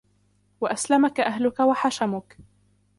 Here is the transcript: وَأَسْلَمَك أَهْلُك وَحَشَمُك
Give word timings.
وَأَسْلَمَك 0.61 1.19
أَهْلُك 1.19 1.59
وَحَشَمُك 1.61 2.37